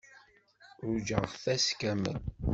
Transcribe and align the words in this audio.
Ṛujaɣ-t 0.89 1.43
ass 1.53 1.65
kamel. 1.79 2.19